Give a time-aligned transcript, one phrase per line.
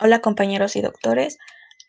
[0.00, 1.38] Hola compañeros y doctores,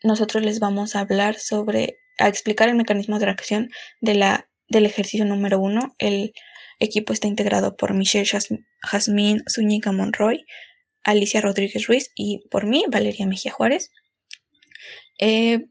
[0.04, 4.86] nosotros les vamos a hablar sobre, a explicar el mecanismo de reacción de la, del
[4.86, 5.96] ejercicio número uno.
[5.98, 6.32] El
[6.78, 8.30] equipo está integrado por Michelle
[8.82, 10.44] Jasmine Zúñiga Monroy,
[11.02, 13.90] Alicia Rodríguez Ruiz y por mí, Valeria Mejía Juárez.
[15.18, 15.66] Eh,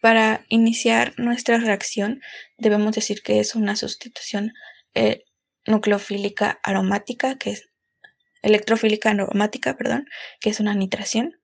[0.00, 2.20] para iniciar nuestra reacción
[2.58, 4.52] debemos decir que es una sustitución
[4.94, 5.24] eh,
[5.66, 7.68] nucleofílica aromática, que es
[8.42, 10.06] electrofílica aromática, perdón,
[10.40, 11.41] que es una nitración.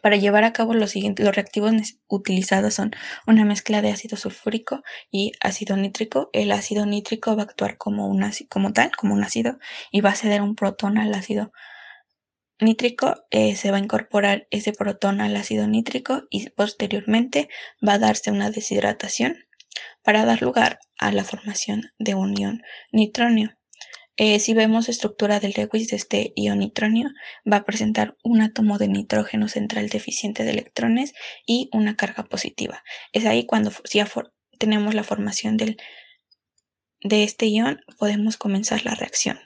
[0.00, 1.72] Para llevar a cabo los siguientes, los reactivos
[2.08, 2.92] utilizados son
[3.26, 6.30] una mezcla de ácido sulfúrico y ácido nítrico.
[6.32, 9.58] El ácido nítrico va a actuar como, un como tal, como un ácido,
[9.90, 11.52] y va a ceder un protón al ácido
[12.60, 13.24] nítrico.
[13.30, 17.48] Eh, se va a incorporar ese protón al ácido nítrico y posteriormente
[17.86, 19.36] va a darse una deshidratación
[20.02, 23.56] para dar lugar a la formación de un ion nitronio.
[24.16, 27.08] Eh, si vemos estructura del Lewis de este ion nitronio,
[27.50, 31.14] va a presentar un átomo de nitrógeno central deficiente de electrones
[31.46, 32.82] y una carga positiva.
[33.12, 34.06] Es ahí cuando ya
[34.58, 35.78] tenemos la formación del,
[37.00, 39.38] de este ion, podemos comenzar la reacción.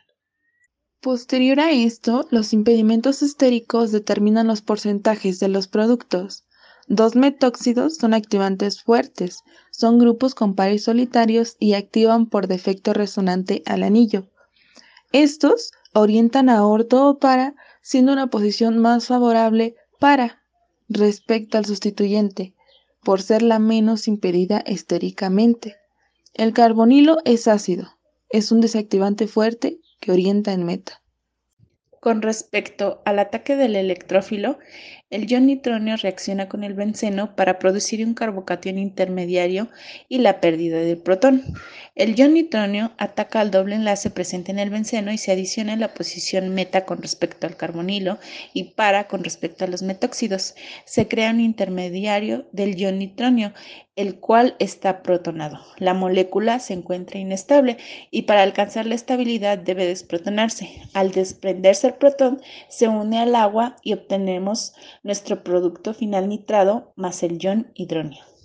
[1.01, 6.45] Posterior a esto, los impedimentos estéricos determinan los porcentajes de los productos.
[6.89, 13.63] Dos metóxidos son activantes fuertes, son grupos con pares solitarios y activan por defecto resonante
[13.67, 14.29] al anillo.
[15.19, 20.43] Estos orientan a orto o para, siendo una posición más favorable para
[20.91, 22.55] respecto al sustituyente,
[23.03, 25.77] por ser la menos impedida estéricamente.
[26.35, 27.97] El carbonilo es ácido,
[28.29, 31.01] es un desactivante fuerte que orienta en meta.
[32.07, 34.61] Con respecto al ataque del electrófilo,
[35.11, 39.69] el ion nitronio reacciona con el benceno para producir un carbocatión intermediario
[40.09, 41.43] y la pérdida del protón.
[41.97, 45.81] El ion nitronio ataca al doble enlace presente en el benceno y se adiciona en
[45.81, 48.19] la posición meta con respecto al carbonilo
[48.53, 50.55] y para con respecto a los metóxidos.
[50.85, 53.53] Se crea un intermediario del ion nitronio,
[53.97, 55.59] el cual está protonado.
[55.79, 57.79] La molécula se encuentra inestable
[58.11, 60.69] y para alcanzar la estabilidad debe desprotonarse.
[60.93, 67.23] Al desprenderse el protón, se une al agua y obtenemos nuestro producto final nitrado más
[67.23, 68.36] el ion hidróneo.